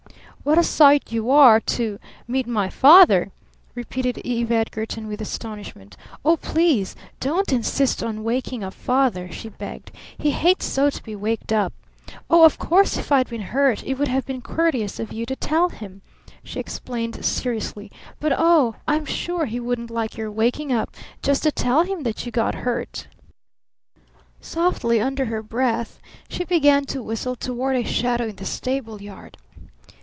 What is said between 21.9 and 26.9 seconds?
that you got hurt!" Softly under her breath she began